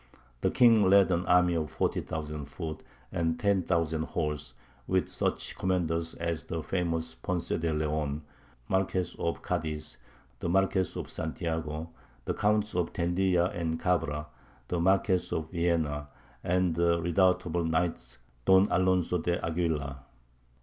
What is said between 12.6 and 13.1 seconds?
of